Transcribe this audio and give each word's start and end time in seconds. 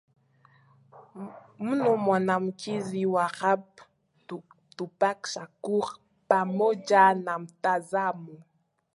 mno 1.63 1.89
mwanamuziki 2.03 3.01
wa 3.13 3.25
rap 3.39 3.67
Tupac 4.75 5.19
Shakur 5.33 5.87
pamoja 6.27 7.13
na 7.13 7.39
mtazamo 7.39 8.35